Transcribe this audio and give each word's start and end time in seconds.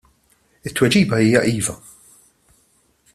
It-tweġiba 0.67 1.15
hija' 1.21 1.41
Iva'. 1.57 1.79